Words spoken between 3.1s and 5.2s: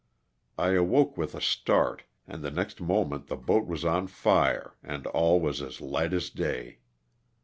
the boat was on fire and